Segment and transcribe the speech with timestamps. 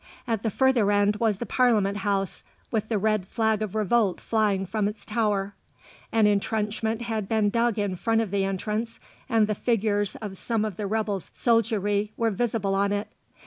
[0.25, 4.65] At the further end was the Parliament House, with the red flag of revolt flying
[4.65, 5.53] from its tower.
[6.11, 10.65] An entrenchment had been dug in front of the entrance, and the figures of some
[10.65, 13.09] of the rebel soldiery were visible on it.